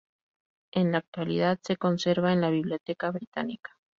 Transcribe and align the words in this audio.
En 0.71 0.91
la 0.91 0.97
actualidad 0.97 1.59
se 1.61 1.77
conservan 1.77 2.33
en 2.33 2.41
la 2.41 2.49
Biblioteca 2.49 3.11
Británica. 3.11 3.77